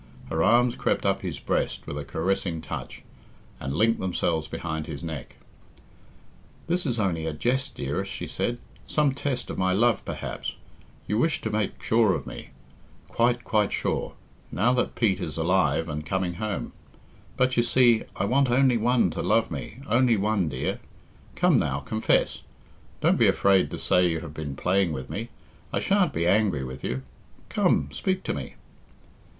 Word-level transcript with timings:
Her 0.31 0.43
arms 0.43 0.75
crept 0.75 1.05
up 1.05 1.21
his 1.21 1.37
breast 1.37 1.85
with 1.85 1.95
a 1.95 2.03
caressing 2.03 2.59
touch, 2.59 3.03
and 3.59 3.75
linked 3.75 3.99
themselves 3.99 4.47
behind 4.47 4.87
his 4.87 5.03
neck. 5.03 5.35
"This 6.65 6.87
is 6.87 6.99
only 6.99 7.27
a 7.27 7.33
jest, 7.33 7.75
dearest," 7.75 8.11
she 8.11 8.25
said, 8.25 8.57
"some 8.87 9.13
test 9.13 9.51
of 9.51 9.59
my 9.59 9.73
love, 9.73 10.03
perhaps. 10.03 10.55
You 11.07 11.19
wished 11.19 11.43
to 11.43 11.51
make 11.51 11.83
sure 11.83 12.15
of 12.15 12.25
me 12.25 12.49
quite, 13.09 13.43
quite 13.43 13.71
sure 13.71 14.13
now 14.51 14.73
that 14.73 14.95
Pete 14.95 15.19
is 15.19 15.37
alive 15.37 15.87
and 15.87 16.03
coming 16.03 16.33
home. 16.41 16.73
But, 17.37 17.55
you 17.55 17.61
see, 17.61 18.01
I 18.15 18.25
want 18.25 18.49
only 18.49 18.77
one 18.77 19.11
to 19.11 19.21
love 19.21 19.51
me, 19.51 19.81
only 19.87 20.17
one, 20.17 20.49
dear. 20.49 20.79
Come, 21.35 21.59
now, 21.59 21.79
confess. 21.79 22.41
Don't 23.01 23.19
be 23.19 23.27
afraid 23.27 23.69
to 23.69 23.77
say 23.77 24.07
you 24.07 24.21
have 24.21 24.33
been 24.33 24.55
playing 24.55 24.93
with 24.93 25.11
me. 25.11 25.29
I 25.71 25.79
shan't 25.79 26.11
be 26.11 26.25
angry 26.25 26.63
with 26.63 26.83
you. 26.83 27.03
Come, 27.49 27.91
speak 27.91 28.23
to 28.23 28.33
me." 28.33 28.55